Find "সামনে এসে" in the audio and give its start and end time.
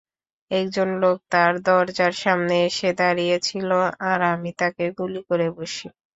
2.23-2.89